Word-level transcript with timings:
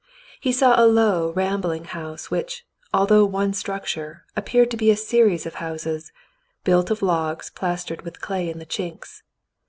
He 0.39 0.51
saw 0.51 0.83
a 0.83 0.87
low, 0.89 1.29
rambling 1.33 1.83
house, 1.83 2.31
which, 2.31 2.65
although 2.91 3.23
one 3.23 3.51
struc 3.51 3.85
ture, 3.93 4.25
appeared 4.35 4.71
to 4.71 4.75
be 4.77 4.89
a 4.89 4.95
series 4.97 5.45
of 5.45 5.53
houses, 5.61 6.11
built 6.63 6.89
of 6.89 7.03
logs 7.03 7.51
plas 7.51 7.85
tered 7.85 8.03
with 8.03 8.19
clay 8.19 8.49
in 8.49 8.57
the 8.57 8.65
chinks. 8.65 9.21